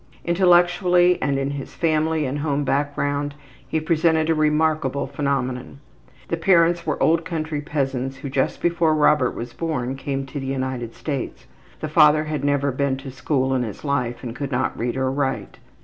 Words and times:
Intellectually 0.25 1.21
and 1.21 1.37
in 1.37 1.51
his 1.51 1.75
family 1.75 2.25
and 2.25 2.39
home 2.39 2.63
background 2.63 3.35
he 3.67 3.79
presented 3.79 4.31
a 4.31 4.33
remarkable 4.33 5.05
phenomenon. 5.05 5.79
His 6.27 6.39
parents 6.39 6.87
were 6.87 7.03
old 7.03 7.23
country 7.23 7.61
peasants 7.61 8.17
who 8.17 8.27
just 8.27 8.63
before 8.63 8.95
Robert 8.95 9.35
was 9.35 9.53
born 9.53 9.95
came 9.95 10.25
to 10.25 10.39
the 10.39 10.47
United 10.47 10.95
States. 10.95 11.45
The 11.81 11.87
father 11.87 12.23
had 12.23 12.43
never 12.43 12.71
been 12.71 12.97
to 12.97 13.11
school 13.11 13.53
in 13.53 13.61
his 13.61 13.85
life 13.85 14.23
and 14.23 14.35
could 14.35 14.51
not 14.51 14.75
read 14.75 14.97
or 14.97 15.11
write. 15.11 15.59